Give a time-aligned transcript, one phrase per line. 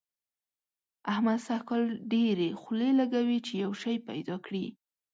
[1.11, 4.65] احمد سږ کال ډېرې خولې لګوي چي يو شی پيدا کړي.